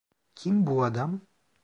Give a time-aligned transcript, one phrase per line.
[0.35, 1.21] Kim bu adam?